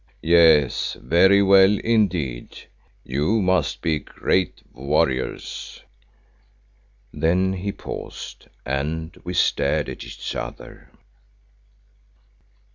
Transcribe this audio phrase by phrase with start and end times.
[0.23, 2.57] "Yes, very well indeed.
[3.03, 5.83] You must be great warriors."
[7.13, 10.89] Then he paused and we stared at each other.